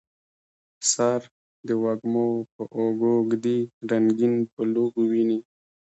[0.91, 1.19] سر
[1.67, 3.59] د وږمو په اوږو ږدي
[3.89, 5.39] رنګیین بلوغ ویني